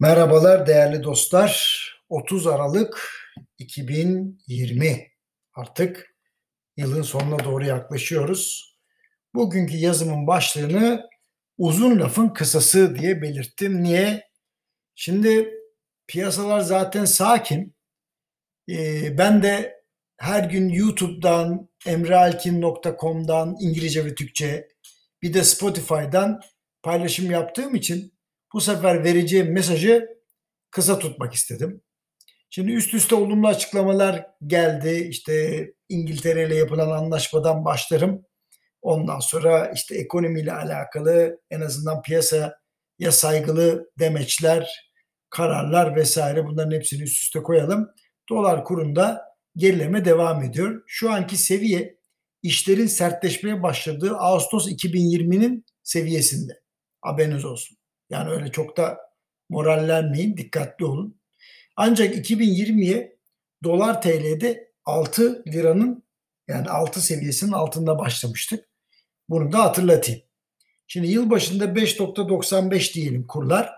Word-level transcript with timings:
Merhabalar 0.00 0.66
değerli 0.66 1.02
dostlar. 1.02 1.84
30 2.08 2.46
Aralık 2.46 3.10
2020 3.58 5.08
artık 5.54 6.16
yılın 6.76 7.02
sonuna 7.02 7.44
doğru 7.44 7.64
yaklaşıyoruz. 7.64 8.74
Bugünkü 9.34 9.76
yazımın 9.76 10.26
başlığını 10.26 11.08
uzun 11.58 12.00
lafın 12.00 12.28
kısası 12.28 12.96
diye 12.96 13.22
belirttim. 13.22 13.82
Niye? 13.82 14.28
Şimdi 14.94 15.54
piyasalar 16.06 16.60
zaten 16.60 17.04
sakin. 17.04 17.76
Ee, 18.68 19.18
ben 19.18 19.42
de 19.42 19.82
her 20.16 20.44
gün 20.44 20.68
YouTube'dan, 20.68 21.68
emrealkin.com'dan 21.86 23.56
İngilizce 23.60 24.04
ve 24.04 24.14
Türkçe 24.14 24.68
bir 25.22 25.34
de 25.34 25.44
Spotify'dan 25.44 26.40
paylaşım 26.82 27.30
yaptığım 27.30 27.74
için 27.74 28.13
bu 28.54 28.60
sefer 28.60 29.04
vereceğim 29.04 29.52
mesajı 29.52 30.08
kısa 30.70 30.98
tutmak 30.98 31.34
istedim. 31.34 31.82
Şimdi 32.50 32.72
üst 32.72 32.94
üste 32.94 33.14
olumlu 33.14 33.48
açıklamalar 33.48 34.26
geldi. 34.46 35.06
İşte 35.10 35.66
İngiltere 35.88 36.46
ile 36.46 36.56
yapılan 36.56 36.90
anlaşmadan 36.90 37.64
başlarım. 37.64 38.26
Ondan 38.82 39.20
sonra 39.20 39.72
işte 39.74 39.96
ekonomiyle 39.96 40.52
alakalı 40.52 41.40
en 41.50 41.60
azından 41.60 42.02
piyasaya 42.02 42.54
saygılı 43.10 43.90
demeçler, 43.98 44.90
kararlar 45.30 45.96
vesaire 45.96 46.46
bunların 46.46 46.76
hepsini 46.76 47.02
üst 47.02 47.22
üste 47.22 47.42
koyalım. 47.42 47.90
Dolar 48.28 48.64
kurunda 48.64 49.22
gerileme 49.56 50.04
devam 50.04 50.42
ediyor. 50.42 50.82
Şu 50.86 51.12
anki 51.12 51.36
seviye 51.36 51.98
işlerin 52.42 52.86
sertleşmeye 52.86 53.62
başladığı 53.62 54.16
Ağustos 54.16 54.68
2020'nin 54.68 55.64
seviyesinde. 55.82 56.52
Haberiniz 57.00 57.44
olsun. 57.44 57.76
Yani 58.10 58.30
öyle 58.30 58.52
çok 58.52 58.76
da 58.76 58.98
morallenmeyin, 59.48 60.36
dikkatli 60.36 60.84
olun. 60.84 61.20
Ancak 61.76 62.14
2020'ye 62.14 63.16
dolar 63.64 64.02
TL'de 64.02 64.72
6 64.84 65.44
liranın 65.52 66.04
yani 66.48 66.68
6 66.68 67.00
seviyesinin 67.00 67.52
altında 67.52 67.98
başlamıştık. 67.98 68.68
Bunu 69.28 69.52
da 69.52 69.62
hatırlatayım. 69.62 70.22
Şimdi 70.86 71.06
yıl 71.06 71.30
başında 71.30 71.64
5.95 71.64 72.94
diyelim 72.94 73.26
kurlar. 73.26 73.70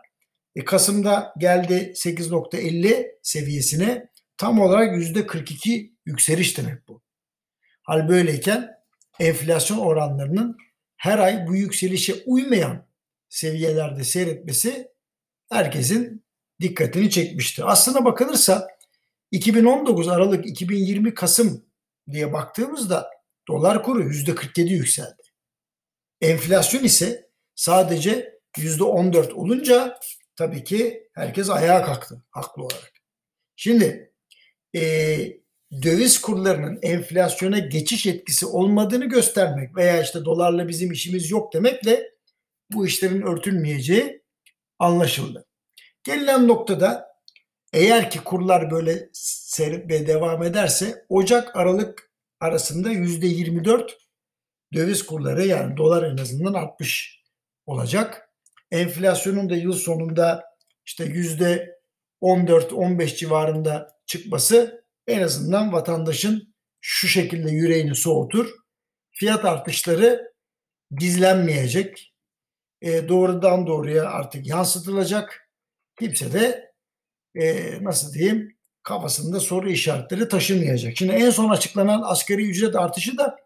E, 0.57 0.65
Kasım'da 0.65 1.35
geldi 1.39 1.93
8.50 1.95 3.19
seviyesine 3.23 4.09
tam 4.37 4.61
olarak 4.61 4.97
%42 4.97 5.93
yükseliş 6.07 6.59
demek 6.59 6.89
bu. 6.89 7.03
Hal 7.83 8.09
böyleyken 8.09 8.77
enflasyon 9.21 9.79
oranlarının 9.79 10.57
her 10.97 11.19
ay 11.19 11.47
bu 11.47 11.57
yükselişe 11.57 12.15
uymayan 12.27 12.87
seviyelerde 13.29 14.05
seyretmesi 14.05 14.89
herkesin 15.51 16.25
dikkatini 16.61 17.11
çekmişti. 17.11 17.65
Aslına 17.65 18.05
bakılırsa 18.05 18.69
2019 19.31 20.09
Aralık 20.09 20.47
2020 20.47 21.15
Kasım 21.15 21.65
diye 22.11 22.33
baktığımızda 22.33 23.11
dolar 23.49 23.83
kuru 23.83 24.03
%47 24.03 24.69
yükseldi. 24.69 25.23
Enflasyon 26.21 26.85
ise 26.85 27.31
sadece 27.55 28.39
%14 28.57 29.33
olunca 29.33 29.99
tabii 30.37 30.65
ki 30.65 31.09
herkes 31.15 31.51
ayağa 31.51 31.85
kalktı 31.85 32.23
haklı 32.31 32.63
olarak. 32.63 32.93
Şimdi 33.57 34.13
e, 34.77 34.83
döviz 35.83 36.21
kurlarının 36.21 36.79
enflasyona 36.83 37.59
geçiş 37.59 38.07
etkisi 38.07 38.47
olmadığını 38.47 39.05
göstermek 39.05 39.77
veya 39.77 40.03
işte 40.03 40.25
dolarla 40.25 40.69
bizim 40.69 40.93
işimiz 40.93 41.31
yok 41.31 41.53
demekle 41.53 42.16
bu 42.73 42.87
işlerin 42.87 43.23
örtülmeyeceği 43.23 44.23
anlaşıldı. 44.79 45.47
Gelinen 46.05 46.49
noktada 46.49 47.07
eğer 47.73 48.11
ki 48.11 48.25
kurlar 48.25 48.71
böyle 48.71 49.09
seyretmeye 49.13 50.07
devam 50.07 50.43
ederse 50.43 51.05
Ocak 51.09 51.57
Aralık 51.57 52.11
arasında 52.41 52.91
yüzde 52.91 53.27
24 53.27 53.99
döviz 54.75 55.07
kurları 55.07 55.47
yani 55.47 55.77
dolar 55.77 56.03
en 56.03 56.17
azından 56.17 56.55
artmış 56.55 57.23
olacak. 57.67 58.31
Enflasyonun 58.71 59.51
da 59.51 59.57
yıl 59.57 59.73
sonunda 59.73 60.45
işte 60.87 61.05
yüzde 61.05 61.77
14-15 62.23 63.17
civarında 63.17 63.89
çıkması 64.07 64.85
en 65.07 65.23
azından 65.23 65.73
vatandaşın 65.73 66.55
şu 66.81 67.09
şekilde 67.09 67.51
yüreğini 67.51 67.95
soğutur. 67.95 68.51
Fiyat 69.13 69.45
artışları 69.45 70.33
gizlenmeyecek 70.99 72.16
e, 72.83 73.09
doğrudan 73.09 73.67
doğruya 73.67 74.05
artık 74.05 74.47
yansıtılacak. 74.47 75.51
Kimse 75.99 76.33
de 76.33 76.73
e, 77.35 77.75
nasıl 77.85 78.15
diyeyim 78.15 78.57
kafasında 78.83 79.41
soru 79.41 79.71
işaretleri 79.71 80.29
taşımayacak. 80.29 80.97
Şimdi 80.97 81.13
en 81.13 81.31
son 81.31 81.51
açıklanan 81.51 82.03
asgari 82.05 82.51
ücret 82.51 82.77
artışı 82.77 83.19
da 83.19 83.37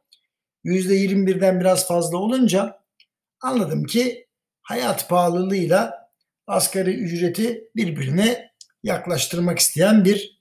%21'den 0.64 1.60
biraz 1.60 1.88
fazla 1.88 2.18
olunca 2.18 2.80
anladım 3.40 3.84
ki 3.84 4.28
hayat 4.62 5.08
pahalılığıyla 5.08 6.10
asgari 6.46 6.94
ücreti 6.94 7.70
birbirine 7.76 8.50
yaklaştırmak 8.82 9.58
isteyen 9.58 10.04
bir 10.04 10.40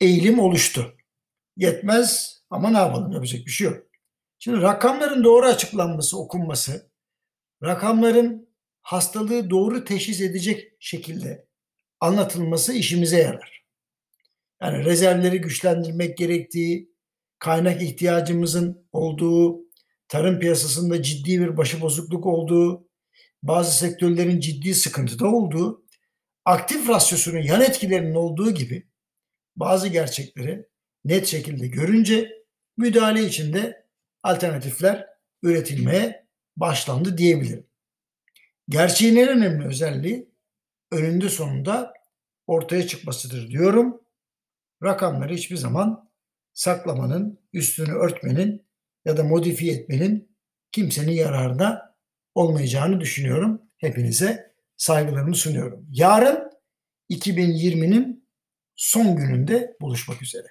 eğilim 0.00 0.38
oluştu. 0.38 0.96
Yetmez 1.56 2.42
ama 2.50 2.70
ne 2.70 2.78
yapalım 2.78 3.12
yapacak 3.12 3.46
bir 3.46 3.50
şey 3.50 3.66
yok. 3.66 3.82
Şimdi 4.38 4.62
rakamların 4.62 5.24
doğru 5.24 5.46
açıklanması, 5.46 6.18
okunması, 6.18 6.91
rakamların 7.62 8.48
hastalığı 8.82 9.50
doğru 9.50 9.84
teşhis 9.84 10.20
edecek 10.20 10.72
şekilde 10.80 11.46
anlatılması 12.00 12.72
işimize 12.72 13.18
yarar. 13.18 13.64
Yani 14.62 14.84
rezervleri 14.84 15.40
güçlendirmek 15.40 16.18
gerektiği, 16.18 16.92
kaynak 17.38 17.82
ihtiyacımızın 17.82 18.86
olduğu, 18.92 19.60
tarım 20.08 20.38
piyasasında 20.38 21.02
ciddi 21.02 21.40
bir 21.40 21.56
başıbozukluk 21.56 22.26
olduğu, 22.26 22.88
bazı 23.42 23.78
sektörlerin 23.78 24.40
ciddi 24.40 24.74
sıkıntıda 24.74 25.26
olduğu, 25.26 25.84
aktif 26.44 26.88
rasyosunun 26.88 27.42
yan 27.42 27.60
etkilerinin 27.60 28.14
olduğu 28.14 28.50
gibi 28.50 28.88
bazı 29.56 29.88
gerçekleri 29.88 30.66
net 31.04 31.26
şekilde 31.26 31.66
görünce 31.66 32.32
müdahale 32.76 33.24
içinde 33.24 33.86
alternatifler 34.22 35.06
üretilmeye 35.42 36.21
başlandı 36.56 37.18
diyebilirim. 37.18 37.66
Gerçeğin 38.68 39.16
en 39.16 39.28
önemli 39.28 39.66
özelliği 39.66 40.32
önünde 40.90 41.28
sonunda 41.28 41.92
ortaya 42.46 42.86
çıkmasıdır 42.86 43.50
diyorum. 43.50 44.00
Rakamları 44.82 45.34
hiçbir 45.34 45.56
zaman 45.56 46.10
saklamanın, 46.52 47.40
üstünü 47.52 47.92
örtmenin 47.92 48.66
ya 49.04 49.16
da 49.16 49.24
modifiye 49.24 49.74
etmenin 49.74 50.36
kimsenin 50.72 51.12
yararına 51.12 51.96
olmayacağını 52.34 53.00
düşünüyorum. 53.00 53.62
Hepinize 53.78 54.54
saygılarımı 54.76 55.34
sunuyorum. 55.34 55.86
Yarın 55.90 56.50
2020'nin 57.10 58.28
son 58.76 59.16
gününde 59.16 59.76
buluşmak 59.80 60.22
üzere. 60.22 60.46